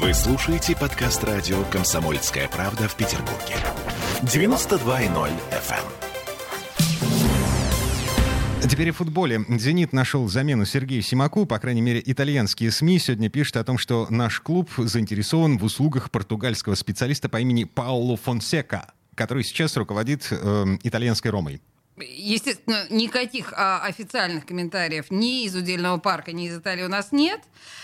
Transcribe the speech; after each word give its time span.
Вы 0.00 0.14
слушаете 0.14 0.76
подкаст 0.76 1.24
радио 1.24 1.64
«Комсомольская 1.72 2.46
правда» 2.46 2.86
в 2.86 2.94
Петербурге. 2.94 3.56
92.0 4.22 5.30
FM. 5.50 5.84
Теперь 8.68 8.90
о 8.90 8.92
футболе. 8.92 9.44
«Зенит» 9.48 9.92
нашел 9.92 10.28
замену 10.28 10.66
Сергею 10.66 11.02
Симаку. 11.02 11.46
По 11.46 11.58
крайней 11.58 11.80
мере, 11.80 12.00
итальянские 12.06 12.70
СМИ 12.70 13.00
сегодня 13.00 13.28
пишут 13.28 13.56
о 13.56 13.64
том, 13.64 13.76
что 13.76 14.06
наш 14.08 14.38
клуб 14.40 14.70
заинтересован 14.76 15.58
в 15.58 15.64
услугах 15.64 16.12
португальского 16.12 16.76
специалиста 16.76 17.28
по 17.28 17.40
имени 17.40 17.64
Пауло 17.64 18.16
Фонсека, 18.16 18.92
который 19.16 19.42
сейчас 19.42 19.76
руководит 19.76 20.28
э, 20.30 20.76
итальянской 20.84 21.32
«Ромой». 21.32 21.60
Естественно, 22.04 22.86
никаких 22.90 23.52
а, 23.56 23.80
официальных 23.84 24.46
комментариев 24.46 25.06
ни 25.10 25.44
из 25.44 25.54
удельного 25.54 25.98
парка, 25.98 26.32
ни 26.32 26.46
из 26.46 26.56
Италии 26.56 26.84
у 26.84 26.88
нас 26.88 27.12
нет. 27.12 27.40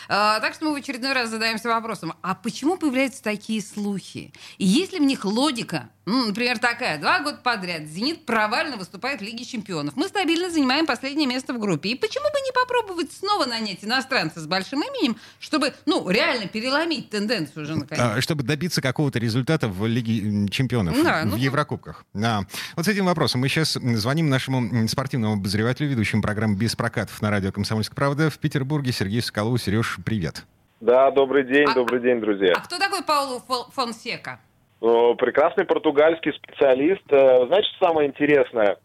А, 0.08 0.40
так 0.40 0.54
что 0.54 0.66
мы 0.66 0.72
в 0.72 0.76
очередной 0.76 1.12
раз 1.12 1.30
задаемся 1.30 1.68
вопросом, 1.68 2.14
а 2.22 2.34
почему 2.34 2.76
появляются 2.76 3.22
такие 3.22 3.62
слухи? 3.62 4.32
И 4.58 4.64
есть 4.64 4.92
ли 4.92 4.98
в 4.98 5.02
них 5.02 5.24
логика? 5.24 5.90
Ну, 6.06 6.26
например, 6.26 6.58
такая. 6.58 6.98
Два 6.98 7.20
года 7.20 7.38
подряд 7.38 7.84
«Зенит» 7.84 8.26
провально 8.26 8.76
выступает 8.76 9.20
в 9.20 9.22
Лиге 9.22 9.44
чемпионов. 9.44 9.96
Мы 9.96 10.08
стабильно 10.08 10.50
занимаем 10.50 10.84
последнее 10.84 11.26
место 11.26 11.54
в 11.54 11.58
группе. 11.58 11.90
И 11.90 11.94
почему 11.94 12.24
бы 12.24 12.40
не 12.44 12.52
попробовать 12.52 13.10
снова 13.12 13.46
нанять 13.46 13.82
иностранца 13.82 14.40
с 14.40 14.46
большим 14.46 14.82
именем, 14.82 15.16
чтобы, 15.38 15.72
ну, 15.86 16.08
реально 16.10 16.46
переломить 16.46 17.08
тенденцию 17.08 17.62
уже 17.64 17.76
наконец? 17.76 18.04
А, 18.04 18.20
чтобы 18.20 18.42
добиться 18.42 18.82
какого-то 18.82 19.18
результата 19.18 19.66
в 19.66 19.86
Лиге 19.86 20.48
чемпионов, 20.50 21.02
да, 21.02 21.22
в 21.22 21.26
ну, 21.26 21.36
Еврокубках. 21.36 22.04
Да. 22.12 22.46
Вот 22.76 22.84
с 22.84 22.88
этим 22.88 23.06
вопросом 23.06 23.40
мы 23.40 23.48
сейчас 23.48 23.78
звоним 24.04 24.28
нашему 24.28 24.86
спортивному 24.86 25.36
обозревателю, 25.36 25.88
ведущему 25.88 26.20
программу 26.20 26.58
«Без 26.58 26.76
прокатов» 26.76 27.22
на 27.22 27.30
радио 27.30 27.50
«Комсомольская 27.52 27.96
правда» 27.96 28.28
в 28.28 28.38
Петербурге 28.38 28.92
Сергею 28.92 29.22
Соколову. 29.22 29.56
Сереж, 29.56 29.96
привет. 30.04 30.44
Да, 30.82 31.10
добрый 31.10 31.44
день, 31.44 31.66
а, 31.66 31.72
добрый 31.72 32.02
день, 32.02 32.20
друзья. 32.20 32.52
А 32.54 32.60
кто 32.60 32.78
такой 32.78 33.02
Пауло 33.02 33.40
Фонсека? 33.72 34.40
Прекрасный 34.80 35.64
португальский 35.64 36.34
специалист. 36.34 37.00
Э, 37.08 37.46
знаете, 37.46 37.66
что 37.68 37.86
самое 37.86 38.10
интересное? 38.10 38.76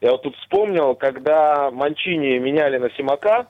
Я 0.00 0.12
вот 0.12 0.22
тут 0.22 0.34
вспомнил, 0.36 0.94
когда 0.94 1.70
Манчини 1.70 2.38
меняли 2.38 2.78
на 2.78 2.88
Симака, 2.96 3.48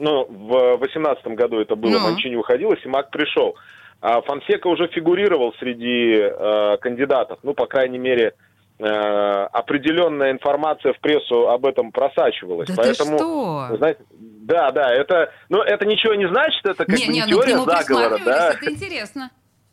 ну, 0.00 0.24
в 0.24 0.78
2018 0.78 1.26
году 1.36 1.60
это 1.60 1.76
было, 1.76 1.92
ну. 1.92 2.00
Манчини 2.00 2.34
уходил, 2.34 2.72
и 2.72 2.80
Симак 2.82 3.10
пришел. 3.10 3.54
А 4.00 4.20
Фонсека 4.22 4.66
уже 4.66 4.88
фигурировал 4.88 5.54
среди 5.60 6.16
э, 6.18 6.76
кандидатов, 6.80 7.38
ну, 7.44 7.54
по 7.54 7.66
крайней 7.66 7.98
мере, 7.98 8.34
определенная 8.82 10.32
информация 10.32 10.92
в 10.92 11.00
прессу 11.00 11.48
об 11.48 11.66
этом 11.66 11.92
просачивалась. 11.92 12.68
Да 12.68 12.74
Поэтому, 12.76 13.18
ты 13.18 13.24
что? 13.24 13.76
знаете, 13.76 14.00
да, 14.10 14.70
да, 14.70 14.92
это, 14.92 15.30
ну, 15.48 15.60
это 15.62 15.86
ничего 15.86 16.14
не 16.14 16.28
значит, 16.28 16.64
это 16.64 16.84
как 16.84 16.98
не, 16.98 17.06
бы 17.06 17.12
не, 17.12 17.20
не 17.20 17.26
теория 17.28 17.56
ну, 17.56 17.64
заговора, 17.64 18.18
да. 18.24 18.54
Это 18.54 18.70
интересно. 18.70 19.30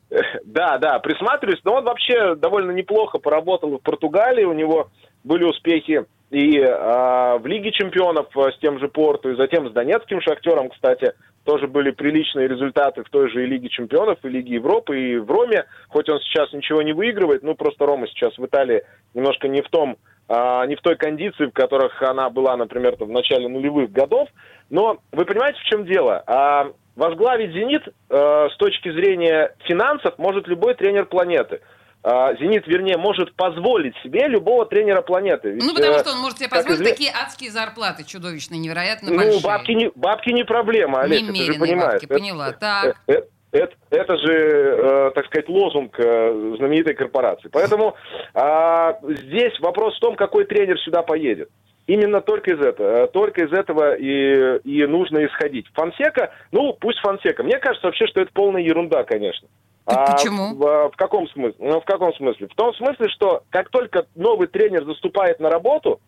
Да, 0.45 0.77
да, 0.77 0.99
присматриваюсь. 0.99 1.59
Но 1.65 1.75
он 1.75 1.83
вообще 1.83 2.35
довольно 2.35 2.71
неплохо 2.71 3.19
поработал 3.19 3.77
в 3.77 3.81
Португалии. 3.81 4.45
У 4.45 4.53
него 4.53 4.89
были 5.25 5.43
успехи 5.43 6.05
и 6.29 6.59
э, 6.59 7.37
в 7.37 7.45
Лиге 7.45 7.71
чемпионов 7.71 8.27
э, 8.35 8.51
с 8.51 8.59
тем 8.59 8.79
же 8.79 8.89
Порту, 8.89 9.31
и 9.31 9.35
затем 9.37 9.69
с 9.69 9.71
Донецким 9.71 10.19
Шахтером, 10.21 10.69
кстати, 10.69 11.13
тоже 11.45 11.67
были 11.67 11.91
приличные 11.91 12.49
результаты 12.49 13.03
в 13.03 13.09
той 13.09 13.29
же 13.31 13.43
и 13.43 13.47
Лиге 13.47 13.69
чемпионов, 13.69 14.19
и 14.23 14.29
Лиге 14.29 14.55
Европы, 14.55 14.99
и 14.99 15.17
в 15.17 15.31
Роме. 15.31 15.63
Хоть 15.87 16.09
он 16.09 16.19
сейчас 16.19 16.51
ничего 16.51 16.81
не 16.81 16.91
выигрывает, 16.91 17.43
ну 17.43 17.55
просто 17.55 17.85
Рома 17.85 18.07
сейчас 18.07 18.37
в 18.37 18.45
Италии 18.45 18.83
немножко 19.13 19.47
не 19.47 19.61
в 19.61 19.69
том, 19.69 19.95
э, 20.27 20.65
не 20.67 20.75
в 20.75 20.81
той 20.81 20.97
кондиции, 20.97 21.45
в 21.45 21.51
которых 21.51 22.01
она 22.01 22.29
была, 22.29 22.57
например, 22.57 22.97
в 22.99 23.09
начале 23.09 23.47
нулевых 23.47 23.91
годов. 23.91 24.27
Но 24.69 24.97
вы 25.13 25.23
понимаете, 25.23 25.59
в 25.59 25.63
чем 25.63 25.85
дело? 25.85 26.21
А, 26.27 26.71
возглавить 26.97 27.53
«Зенит» 27.53 27.87
э, 27.87 28.49
с 28.51 28.57
точки 28.57 28.91
зрения 28.91 29.55
финансов 29.63 30.17
может 30.17 30.49
любой 30.49 30.73
тренер 30.73 31.05
планеты. 31.05 31.61
Э, 32.03 32.35
«Зенит», 32.39 32.67
вернее, 32.67 32.97
может 32.97 33.35
позволить 33.35 33.95
себе 34.03 34.27
любого 34.27 34.65
тренера 34.65 35.01
планеты. 35.01 35.51
Ведь, 35.51 35.63
ну, 35.63 35.73
потому 35.73 35.95
э, 35.95 35.99
что 35.99 36.11
он 36.11 36.19
может 36.19 36.37
себе 36.37 36.49
позволить 36.49 36.79
изве... 36.79 36.91
такие 36.91 37.11
адские 37.11 37.51
зарплаты 37.51 38.03
чудовищные, 38.05 38.59
невероятно 38.59 39.09
ну, 39.09 39.17
большие. 39.17 39.35
Ну, 39.35 39.41
бабки 39.41 39.71
не, 39.71 39.91
бабки 39.95 40.29
не 40.29 40.43
проблема, 40.43 41.01
Олеся, 41.01 41.31
ты 41.31 41.35
же 41.35 41.53
понимаешь. 41.55 42.01
Бабки, 42.01 42.05
поняла, 42.05 42.49
это, 42.49 42.59
так. 42.59 42.97
Это, 43.07 43.27
это, 43.51 43.73
это 43.89 44.17
же, 44.17 44.33
э, 44.33 45.11
так 45.15 45.25
сказать, 45.25 45.49
лозунг 45.49 45.99
э, 45.99 46.55
знаменитой 46.57 46.93
корпорации. 46.93 47.49
Поэтому 47.51 47.95
э, 48.33 48.93
здесь 49.23 49.59
вопрос 49.59 49.97
в 49.97 49.99
том, 49.99 50.15
какой 50.15 50.45
тренер 50.45 50.79
сюда 50.79 51.01
поедет. 51.01 51.49
Именно 51.87 52.19
только 52.21 52.51
из 52.51 52.59
этого, 52.59 53.05
э, 53.05 53.07
только 53.07 53.45
из 53.45 53.51
этого 53.51 53.95
и, 53.95 54.59
и 54.59 54.85
нужно 54.85 55.25
исходить. 55.25 55.65
Фансека, 55.73 56.33
ну 56.51 56.73
пусть 56.73 56.99
Фансека. 56.99 57.43
Мне 57.43 57.57
кажется 57.59 57.87
вообще, 57.87 58.07
что 58.07 58.21
это 58.21 58.31
полная 58.33 58.61
ерунда, 58.61 59.03
конечно. 59.03 59.47
А 59.87 60.11
почему? 60.11 60.53
В, 60.53 60.91
в 60.91 60.95
каком 60.97 61.27
смысле? 61.29 61.55
Ну, 61.59 61.79
в 61.79 61.85
каком 61.85 62.13
смысле? 62.15 62.47
В 62.47 62.55
том 62.55 62.73
смысле, 62.75 63.07
что 63.09 63.43
как 63.49 63.69
только 63.69 64.05
новый 64.15 64.47
тренер 64.47 64.83
заступает 64.83 65.39
на 65.39 65.49
работу, 65.49 66.01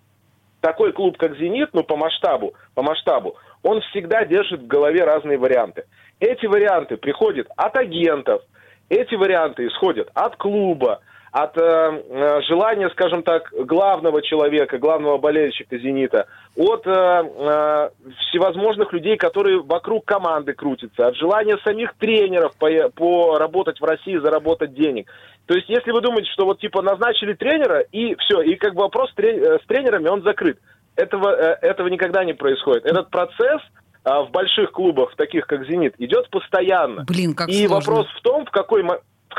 такой 0.59 0.91
клуб, 0.91 1.17
как 1.17 1.37
«Зенит», 1.37 1.69
ну, 1.71 1.83
по 1.83 1.95
масштабу, 1.95 2.53
по 2.75 2.81
масштабу, 2.81 3.37
он 3.63 3.79
всегда 3.89 4.25
держит 4.25 4.63
в 4.63 4.67
голове 4.67 5.05
разные 5.05 5.37
варианты. 5.37 5.85
Эти 6.19 6.45
варианты 6.45 6.97
приходят 6.97 7.47
от 7.55 7.77
агентов, 7.77 8.41
эти 8.89 9.15
варианты 9.15 9.67
исходят 9.67 10.09
от 10.13 10.35
клуба, 10.35 10.99
от 11.31 11.57
э, 11.57 11.61
э, 11.61 12.41
желания, 12.47 12.89
скажем 12.89 13.23
так, 13.23 13.51
главного 13.51 14.21
человека, 14.21 14.79
главного 14.79 15.17
болельщика 15.17 15.77
«Зенита», 15.77 16.27
от 16.55 16.87
э, 16.87 16.91
э, 16.91 17.89
всевозможных 18.21 18.91
людей, 18.93 19.15
которые 19.15 19.61
вокруг 19.61 20.05
команды 20.05 20.53
крутятся, 20.53 21.07
от 21.07 21.15
желания 21.15 21.57
самих 21.63 21.93
тренеров 21.95 22.53
по, 22.57 22.69
поработать 22.95 23.79
в 23.79 23.83
России, 23.83 24.17
заработать 24.17 24.73
денег. 24.73 25.07
То 25.45 25.55
есть, 25.55 25.69
если 25.69 25.91
вы 25.91 26.01
думаете, 26.01 26.31
что 26.31 26.45
вот 26.45 26.59
типа 26.59 26.81
назначили 26.81 27.33
тренера, 27.33 27.79
и 27.91 28.15
все, 28.15 28.41
и 28.41 28.55
как 28.55 28.73
бы 28.73 28.81
вопрос 28.81 29.11
с 29.11 29.67
тренерами, 29.67 30.07
он 30.07 30.23
закрыт. 30.23 30.57
Этого, 30.95 31.29
э, 31.29 31.57
этого 31.61 31.87
никогда 31.87 32.23
не 32.23 32.33
происходит. 32.33 32.85
Этот 32.85 33.09
процесс 33.09 33.61
в 34.03 34.29
больших 34.31 34.71
клубах, 34.71 35.13
таких 35.17 35.45
как 35.45 35.67
«Зенит», 35.67 35.93
идет 35.97 36.29
постоянно. 36.29 37.03
Блин, 37.03 37.35
как 37.35 37.49
И 37.49 37.67
сложно. 37.67 37.75
вопрос 37.75 38.07
в 38.17 38.21
том, 38.21 38.45
в 38.45 38.49
какой, 38.49 38.81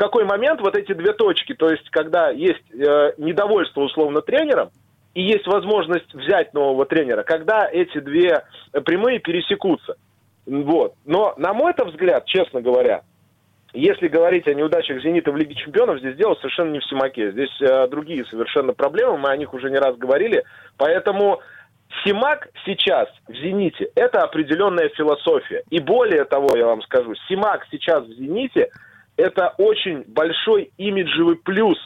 какой 0.01 0.25
момент 0.25 0.61
вот 0.61 0.75
эти 0.75 0.93
две 0.93 1.13
точки, 1.13 1.53
то 1.53 1.69
есть 1.69 1.87
когда 1.91 2.31
есть 2.31 2.63
э, 2.73 3.13
недовольство 3.17 3.81
условно 3.81 4.21
тренером 4.21 4.71
и 5.13 5.21
есть 5.21 5.45
возможность 5.45 6.11
взять 6.15 6.55
нового 6.55 6.87
тренера, 6.87 7.21
когда 7.21 7.69
эти 7.71 7.99
две 7.99 8.43
прямые 8.83 9.19
пересекутся. 9.19 9.97
Вот. 10.47 10.95
Но, 11.05 11.35
на 11.37 11.53
мой 11.53 11.73
-то 11.73 11.85
взгляд, 11.85 12.25
честно 12.25 12.61
говоря, 12.61 13.03
если 13.73 14.07
говорить 14.07 14.47
о 14.47 14.55
неудачах 14.55 15.03
«Зенита» 15.03 15.31
в 15.31 15.37
Лиге 15.37 15.53
чемпионов, 15.53 15.99
здесь 15.99 16.15
дело 16.15 16.33
совершенно 16.33 16.71
не 16.71 16.79
в 16.79 16.85
Симаке. 16.85 17.31
Здесь 17.31 17.61
э, 17.61 17.87
другие 17.87 18.25
совершенно 18.25 18.73
проблемы, 18.73 19.19
мы 19.19 19.29
о 19.29 19.37
них 19.37 19.53
уже 19.53 19.69
не 19.69 19.77
раз 19.77 19.95
говорили. 19.97 20.43
Поэтому 20.77 21.41
Симак 22.03 22.49
сейчас 22.65 23.07
в 23.27 23.33
«Зените»— 23.35 23.91
это 23.95 24.21
определенная 24.21 24.89
философия. 24.89 25.61
И 25.69 25.79
более 25.79 26.25
того, 26.25 26.57
я 26.57 26.65
вам 26.65 26.81
скажу, 26.81 27.13
Симак 27.29 27.67
сейчас 27.69 28.03
в 28.03 28.13
«Зените»— 28.13 28.71
это 29.21 29.53
очень 29.57 30.03
большой 30.07 30.71
имиджевый 30.77 31.35
плюс 31.35 31.77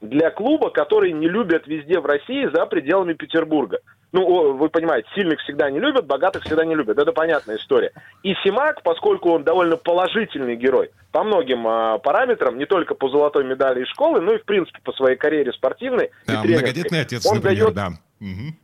для 0.00 0.30
клуба, 0.30 0.70
который 0.70 1.12
не 1.12 1.28
любят 1.28 1.66
везде 1.66 2.00
в 2.00 2.06
России 2.06 2.48
за 2.52 2.66
пределами 2.66 3.14
Петербурга. 3.14 3.78
Ну, 4.12 4.52
вы 4.52 4.68
понимаете, 4.68 5.08
сильных 5.14 5.40
всегда 5.40 5.70
не 5.70 5.78
любят, 5.78 6.06
богатых 6.06 6.44
всегда 6.44 6.66
не 6.66 6.74
любят. 6.74 6.98
Это 6.98 7.12
понятная 7.12 7.56
история. 7.56 7.92
И 8.22 8.34
Симак, 8.44 8.82
поскольку 8.82 9.30
он 9.30 9.42
довольно 9.42 9.78
положительный 9.78 10.54
герой 10.54 10.90
по 11.12 11.22
многим 11.22 11.66
а, 11.66 11.96
параметрам, 11.96 12.58
не 12.58 12.66
только 12.66 12.94
по 12.94 13.08
золотой 13.08 13.44
медали 13.44 13.84
из 13.84 13.88
школы, 13.88 14.20
но 14.20 14.34
и, 14.34 14.38
в 14.38 14.44
принципе, 14.44 14.80
по 14.84 14.92
своей 14.92 15.16
карьере 15.16 15.52
спортивной 15.52 16.10
да, 16.26 16.42
и 16.44 16.48
многодетный 16.48 17.00
отец, 17.00 17.24
он 17.24 17.36
например, 17.36 17.72
дает... 17.72 17.74
да. 17.74 17.88
Угу. 18.20 18.54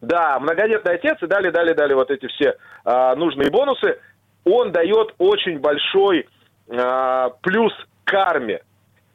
Да, 0.00 0.38
многодетный 0.40 0.94
отец 0.94 1.18
и 1.22 1.26
далее, 1.26 1.50
далее, 1.50 1.74
далее 1.74 1.96
вот 1.96 2.10
эти 2.10 2.26
все 2.28 2.54
а, 2.86 3.14
нужные 3.14 3.50
бонусы. 3.50 3.98
Он 4.44 4.72
дает 4.72 5.14
очень 5.18 5.58
большой 5.58 6.26
а, 6.68 7.30
плюс 7.42 7.72
карме. 8.04 8.60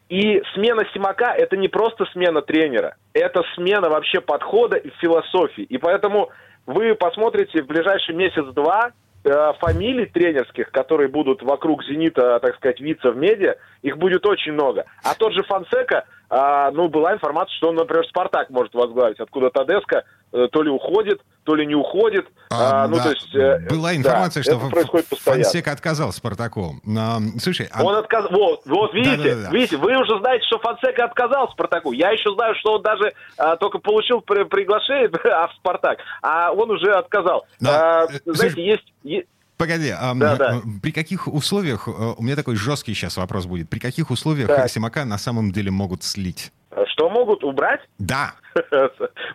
И 0.10 0.42
смена 0.56 0.84
Симака– 0.94 1.36
это 1.38 1.56
не 1.56 1.68
просто 1.68 2.06
смена 2.14 2.42
тренера, 2.42 2.96
это 3.14 3.44
смена 3.54 3.90
вообще 3.90 4.22
подхода 4.22 4.76
и 4.76 4.90
философии. 5.00 5.64
И 5.64 5.78
поэтому 5.78 6.30
вы 6.66 6.96
посмотрите 6.96 7.62
в 7.62 7.68
ближайший 7.68 8.16
месяц-два 8.16 8.92
э, 9.24 9.54
фамилий 9.60 10.08
тренерских, 10.08 10.72
которые 10.72 11.10
будут 11.10 11.44
вокруг 11.44 11.84
«Зенита», 11.84 12.40
так 12.40 12.56
сказать, 12.56 12.80
виться 12.80 13.12
в 13.12 13.18
медиа, 13.18 13.56
их 13.84 13.98
будет 14.00 14.26
очень 14.26 14.54
много. 14.54 14.86
А 15.04 15.14
тот 15.14 15.34
же 15.34 15.44
Фансека, 15.44 16.06
э, 16.30 16.72
ну, 16.74 16.88
была 16.90 17.14
информация, 17.14 17.56
что 17.56 17.70
он, 17.70 17.76
например, 17.76 18.06
«Спартак» 18.08 18.50
может 18.50 18.74
возглавить, 18.74 19.20
откуда 19.20 19.50
Тадеско 19.50 20.04
э, 20.32 20.48
то 20.52 20.64
ли 20.64 20.70
уходит, 20.70 21.22
то 21.44 21.56
ли 21.56 21.66
не 21.66 21.76
уходит. 21.76 22.28
А, 22.52 22.84
а, 22.84 22.88
ну, 22.88 22.98
да. 22.98 23.04
то 23.04 23.10
есть, 23.10 23.36
э, 23.36 23.60
Была 23.70 23.96
информация, 23.96 24.44
да, 24.44 24.52
что 24.52 24.70
происходит 24.70 25.08
Фонсека 25.08 25.72
отказал 25.72 26.12
Спартаку. 26.12 26.76
А, 26.98 27.20
слушай, 27.40 27.68
а... 27.72 27.84
Он 27.84 27.96
отказал. 27.96 28.30
Вот, 28.32 28.62
вот 28.66 28.94
видите, 28.94 29.36
да, 29.36 29.36
да, 29.36 29.50
да. 29.50 29.50
видите, 29.50 29.78
вы 29.78 29.98
уже 29.98 30.20
знаете, 30.20 30.46
что 30.46 30.60
Фонсека 30.60 31.06
отказал 31.06 31.50
Спартаку. 31.50 31.92
Я 31.92 32.12
еще 32.12 32.34
знаю, 32.34 32.56
что 32.56 32.74
он 32.74 32.84
даже 32.84 33.14
а, 33.38 33.56
только 33.58 33.80
получил 33.80 34.22
при, 34.22 34.44
приглашение 34.44 35.10
а 35.26 35.48
в 35.48 35.54
Спартак, 35.56 36.00
а 36.22 36.52
он 36.52 36.70
уже 36.70 36.92
отказал. 36.92 37.46
Да. 37.60 38.04
А, 38.04 38.08
знаете, 38.26 38.64
есть 39.04 39.28
Погоди, 39.60 39.90
а, 39.92 40.14
Да, 40.16 40.36
да. 40.38 40.52
м, 40.54 40.80
при 40.82 40.92
каких 40.94 41.28
условиях, 41.28 41.90
э, 41.90 41.92
у 42.18 42.24
меня 42.24 42.38
такой 42.38 42.56
жесткий 42.56 42.94
сейчас 42.94 43.18
вопрос 43.18 43.46
будет, 43.46 43.70
при 43.70 43.80
каких 43.80 44.10
условиях 44.10 44.48
Так. 44.48 44.70
Симака 44.70 45.04
на 45.04 45.18
самом 45.18 45.52
деле 45.52 45.70
могут 45.70 46.02
слить? 46.04 46.54
Что 46.94 47.10
могут 47.10 47.44
убрать? 47.44 47.82
Да. 47.98 48.36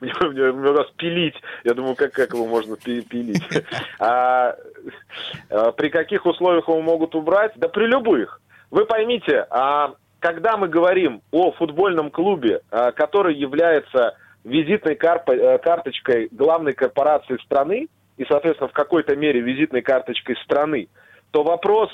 Мне, 0.01 0.73
раз 0.73 0.87
пилить. 0.97 1.35
Я 1.65 1.75
думаю, 1.75 1.95
как, 1.95 2.13
как 2.13 2.33
его 2.33 2.47
можно 2.47 2.77
пи- 2.77 3.03
пилить? 3.03 3.43
А, 4.01 4.55
а, 5.51 5.73
при 5.73 5.91
каких 5.91 6.25
условиях 6.25 6.69
его 6.69 6.81
могут 6.81 7.15
убрать? 7.15 7.53
Да 7.57 7.69
при 7.69 7.85
любых. 7.87 8.41
Вы 8.71 8.87
поймите, 8.87 9.47
а, 9.51 9.93
когда 10.21 10.57
мы 10.57 10.69
говорим 10.69 11.21
о 11.33 11.53
футбольном 11.53 12.11
клубе, 12.11 12.61
а, 12.71 12.93
который 12.93 13.35
является 13.37 14.17
визитной 14.43 14.95
карпо- 14.95 15.37
э, 15.37 15.59
карточкой 15.59 16.29
главной 16.31 16.73
корпорации 16.73 17.37
страны, 17.45 17.89
и, 18.17 18.25
соответственно, 18.25 18.69
в 18.69 18.73
какой-то 18.73 19.17
мере 19.17 19.41
визитной 19.41 19.83
карточкой 19.83 20.37
страны, 20.45 20.89
то 21.31 21.43
вопрос 21.43 21.91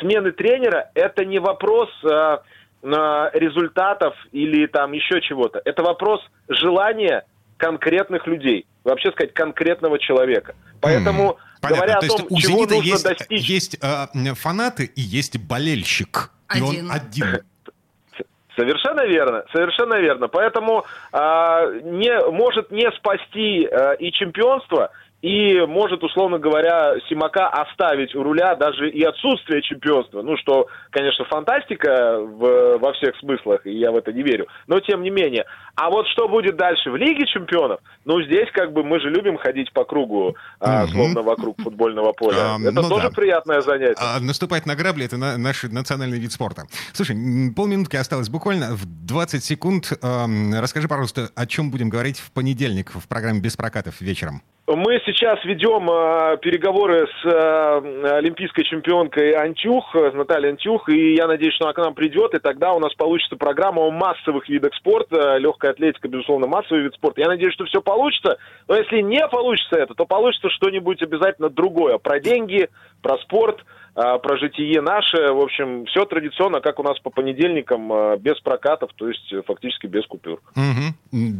смены 0.00 0.32
тренера– 0.32 0.90
это 0.94 1.24
не 1.24 1.38
вопрос 1.38 1.88
э, 2.04 2.38
результатов 2.82 4.14
или 4.32 4.66
там 4.66 4.92
еще 4.92 5.20
чего-то. 5.20 5.62
Это 5.64 5.82
вопрос 5.82 6.20
желания 6.48 7.24
конкретных 7.56 8.26
людей, 8.26 8.66
вообще 8.82 9.12
сказать 9.12 9.32
конкретного 9.34 9.98
человека. 9.98 10.54
Поэтому, 10.80 11.38
Понятно. 11.60 11.76
говоря 11.76 12.00
То 12.00 12.06
о 12.06 12.08
том, 12.08 12.18
есть 12.18 12.30
у 12.30 12.36
чего 12.38 12.58
«Зенита» 12.58 12.74
нужно 12.74 12.90
есть, 12.90 13.04
достичь, 13.04 13.48
есть 13.48 13.78
э, 13.80 14.34
фанаты 14.34 14.84
и 14.86 15.00
есть 15.00 15.38
болельщик. 15.38 16.30
И 16.52 16.58
Один. 16.58 16.90
он 16.90 16.92
один. 16.92 17.26
Совершенно 18.56 19.06
верно, 19.06 19.44
совершенно 19.50 19.94
верно. 19.94 20.28
Поэтому 20.28 20.84
а, 21.10 21.64
не, 21.70 22.30
может 22.30 22.70
не 22.70 22.90
спасти 22.92 23.64
а, 23.64 23.92
и 23.94 24.12
чемпионство, 24.12 24.90
и 25.22 25.60
может, 25.66 26.02
условно 26.02 26.38
говоря, 26.38 26.94
Симака 27.08 27.48
оставить 27.48 28.14
у 28.14 28.22
руля 28.22 28.56
даже 28.56 28.90
и 28.90 29.02
отсутствие 29.04 29.62
чемпионства. 29.62 30.20
Ну, 30.22 30.36
что, 30.36 30.66
конечно, 30.90 31.24
фантастика 31.26 32.18
в- 32.20 32.78
во 32.78 32.92
всех 32.94 33.16
смыслах, 33.20 33.64
и 33.66 33.72
я 33.72 33.92
в 33.92 33.96
это 33.96 34.12
не 34.12 34.22
верю. 34.22 34.48
Но 34.66 34.80
тем 34.80 35.02
не 35.02 35.10
менее. 35.10 35.44
А 35.76 35.90
вот 35.90 36.06
что 36.08 36.28
будет 36.28 36.56
дальше 36.56 36.90
в 36.90 36.96
Лиге 36.96 37.24
чемпионов? 37.26 37.80
Ну, 38.04 38.20
здесь 38.22 38.48
как 38.52 38.72
бы 38.72 38.82
мы 38.84 39.00
же 39.00 39.08
любим 39.10 39.38
ходить 39.38 39.72
по 39.72 39.84
кругу, 39.84 40.36
а, 40.60 40.82
Мгм. 40.82 40.88
словно 40.92 41.22
вокруг 41.22 41.60
футбольного 41.62 42.12
поля. 42.12 42.36
А, 42.38 42.56
это 42.60 42.82
ну 42.82 42.88
тоже 42.88 43.08
да. 43.08 43.14
приятное 43.14 43.60
занятие. 43.60 43.94
А 43.98 44.18
наступать 44.20 44.66
на 44.66 44.74
грабли— 44.74 45.04
это 45.06 45.16
на- 45.16 45.38
наш 45.38 45.62
национальный 45.62 46.18
вид 46.18 46.32
спорта. 46.32 46.64
Слушай, 46.92 47.16
полминутки 47.56 47.96
осталось 47.96 48.28
буквально. 48.28 48.74
В 48.74 48.84
20 49.06 49.44
секунд 49.44 49.92
расскажи, 50.02 50.88
пожалуйста, 50.88 51.28
о 51.36 51.46
чем 51.46 51.70
будем 51.70 51.88
говорить 51.88 52.18
в 52.18 52.32
понедельник 52.32 52.90
в 52.92 53.06
программе 53.08 53.40
«Без 53.40 53.56
прокатов» 53.56 54.00
вечером. 54.00 54.42
Мы 54.74 55.02
сейчас 55.04 55.38
ведем 55.44 55.90
э, 55.90 56.38
переговоры 56.38 57.06
с 57.06 57.26
э, 57.26 58.16
олимпийской 58.16 58.64
чемпионкой 58.64 59.32
Антюх, 59.32 59.94
э, 59.94 60.12
Натальей 60.12 60.48
Антюх, 60.48 60.88
и 60.88 61.14
я 61.14 61.26
надеюсь, 61.26 61.52
что 61.54 61.66
она 61.66 61.74
к 61.74 61.78
нам 61.78 61.92
придет, 61.92 62.32
и 62.32 62.38
тогда 62.38 62.72
у 62.72 62.78
нас 62.78 62.94
получится 62.94 63.36
программа 63.36 63.82
о 63.82 63.90
массовых 63.90 64.48
видах 64.48 64.74
спорта. 64.74 65.36
Легкая 65.36 65.72
атлетика, 65.72 66.08
безусловно, 66.08 66.46
массовый 66.46 66.84
вид 66.84 66.94
спорта. 66.94 67.20
Я 67.20 67.28
надеюсь, 67.28 67.52
что 67.52 67.66
все 67.66 67.82
получится, 67.82 68.38
но 68.66 68.76
если 68.76 69.02
не 69.02 69.28
получится 69.28 69.76
это, 69.76 69.92
то 69.92 70.06
получится 70.06 70.48
что-нибудь 70.48 71.02
обязательно 71.02 71.50
другое. 71.50 71.98
Про 71.98 72.18
деньги, 72.18 72.70
про 73.02 73.18
спорт, 73.18 73.58
э, 73.60 73.64
про 73.94 74.36
житие 74.38 74.80
наше. 74.80 75.16
В 75.32 75.40
общем, 75.40 75.84
все 75.86 76.04
традиционно, 76.04 76.60
как 76.60 76.78
у 76.78 76.82
нас 76.82 76.98
по 77.00 77.10
понедельникам, 77.10 77.92
э, 77.92 78.16
без 78.18 78.40
прокатов, 78.40 78.90
то 78.96 79.08
есть 79.08 79.32
э, 79.32 79.42
фактически 79.46 79.86
без 79.86 80.06
купюр. 80.06 80.40
Угу. 80.56 81.32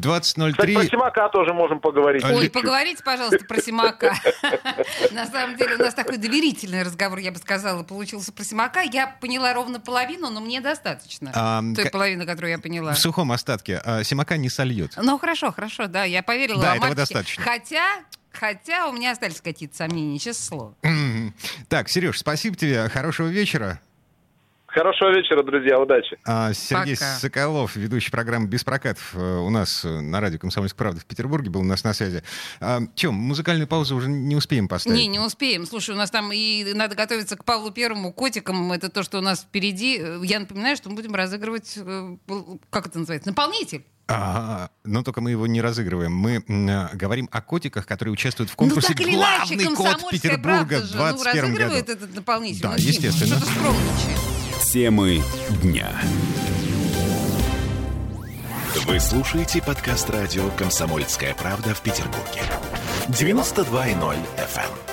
Кстати, 0.53 0.75
про 0.75 0.83
20.03. 0.83 0.91
Симака 0.91 1.29
тоже 1.31 1.55
можем 1.55 1.81
поговорить. 1.81 2.23
Ой, 2.25 2.33
чуть-чуть. 2.33 2.53
поговорите, 2.53 3.03
пожалуйста, 3.03 3.45
про 3.47 3.61
Симака. 3.61 4.15
На 5.13 5.27
самом 5.27 5.57
деле 5.57 5.77
у 5.77 5.79
нас 5.79 5.95
такой 5.95 6.19
доверительный 6.19 6.83
разговор, 6.83 7.19
я 7.19 7.33
бы 7.33 7.39
сказала, 7.39 7.83
получился 7.83 8.33
про 8.33 8.45
Симака. 8.45 8.81
Я 8.81 9.17
поняла 9.21 9.55
ровно 9.55 9.81
половину, 9.81 10.31
но 10.31 10.41
мне 10.41 10.61
достаточно. 10.61 11.33
А, 11.35 11.63
Той 11.75 11.91
половины, 11.91 12.27
которую 12.27 12.51
я 12.51 12.59
поняла. 12.59 12.93
В 12.93 12.99
сухом 12.99 13.33
остатке. 13.33 13.81
а, 13.85 14.05
Симака 14.05 14.37
не 14.37 14.51
сольет. 14.51 14.93
Ну, 14.97 15.19
хорошо, 15.19 15.53
хорошо, 15.53 15.87
да, 15.87 16.05
я 16.05 16.23
поверила 16.23 16.63
Да, 16.63 16.77
этого 16.77 16.95
достаточно. 16.95 17.43
Хотя, 17.43 18.03
хотя 18.33 18.89
у 18.89 18.93
меня 18.93 19.13
остались 19.13 19.41
какие-то 19.41 19.77
сомнения, 19.77 20.19
честное 20.19 20.47
слово. 20.49 20.75
Так, 21.69 21.89
Сереж, 21.89 22.19
спасибо 22.19 22.57
тебе. 22.57 22.89
Хорошего 22.89 23.29
вечера. 23.29 23.81
Хорошего 24.67 25.11
вечера, 25.15 25.43
друзья, 25.43 25.79
удачи. 25.79 26.17
А, 26.25 26.55
Сергей 26.55 26.95
Пока. 26.97 27.17
Соколов, 27.19 27.77
ведущий 27.77 28.11
программы 28.11 28.49
«Без 28.49 28.65
прокатов» 28.65 29.15
э, 29.15 29.19
у 29.19 29.51
нас 29.51 29.85
э, 29.85 30.01
на 30.01 30.19
радио 30.19 30.39
«Комсомольская 30.39 30.79
правда» 30.79 31.01
в 31.03 31.05
Петербурге 31.05 31.51
был 31.51 31.61
у 31.61 31.65
нас 31.65 31.85
на 31.85 31.93
связи. 31.93 32.23
А, 32.59 32.81
Чем, 32.95 33.13
музыкальную 33.13 33.69
паузу 33.69 33.95
уже 33.97 34.09
не 34.09 34.35
успеем 34.35 34.69
поставить? 34.69 34.99
Не, 34.99 35.09
не 35.09 35.19
успеем. 35.19 35.67
Слушай, 35.67 35.95
у 35.95 35.99
нас 35.99 36.11
там 36.11 36.33
и 36.33 36.73
надо 36.73 36.95
готовиться 36.95 37.37
к 37.37 37.45
Павлу 37.45 37.71
Первому, 37.71 38.15
котикам. 38.15 38.73
Это 38.73 38.89
то, 38.89 39.03
что 39.03 39.19
у 39.19 39.21
нас 39.21 39.43
впереди. 39.43 39.99
Э, 40.01 40.21
Я 40.25 40.41
напоминаю, 40.41 40.75
что 40.77 40.89
мы 40.89 40.97
будем 40.97 41.15
разыгрывать, 41.15 41.79
как 42.71 42.87
это 42.87 42.99
называется, 42.99 43.29
наполнитель. 43.29 43.85
А, 44.09 44.69
но 44.85 45.03
только 45.03 45.21
мы 45.21 45.31
его 45.31 45.47
не 45.47 45.61
разыгрываем. 45.61 46.13
Мы 46.13 46.45
э, 46.47 46.97
говорим 46.97 47.29
о 47.33 47.41
котиках, 47.41 47.87
которые 47.87 48.13
участвуют 48.13 48.51
в 48.51 48.55
Ну 48.55 48.67
конкурсе 48.67 48.89
так 48.89 49.01
или 49.01 49.15
иначе, 49.15 49.55
«Главный 49.55 49.77
кот 49.77 50.11
Петербурга» 50.11 50.43
правда 50.43 50.81
в 50.81 50.89
же, 50.89 50.97
ну, 50.97 51.03
2021 51.05 51.43
году. 51.43 51.57
разыгрывает 51.65 51.89
этот 51.89 52.15
наполнитель. 52.15 52.63
Да, 52.63 52.71
Ну, 52.73 52.77
Дим, 52.79 52.89
естественно. 52.89 53.41
Темы 54.73 55.23
дня. 55.63 55.91
Вы 58.87 58.99
слушаете 59.01 59.63
подкаст 59.63 60.11
радио 60.11 60.49
«Комсомольская 60.57 61.35
правда» 61.35 61.75
в 61.75 61.81
Петербурге. 61.83 62.43
92.0 63.09 64.17
FM. 64.37 64.92